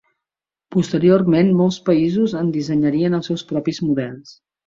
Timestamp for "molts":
1.59-1.77